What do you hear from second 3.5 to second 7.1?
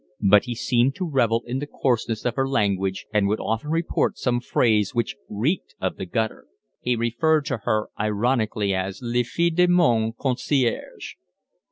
report some phrase which reeked of the gutter. He